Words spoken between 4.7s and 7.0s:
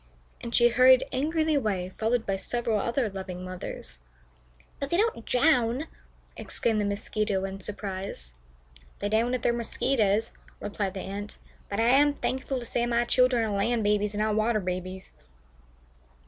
"But they don't drown," exclaimed the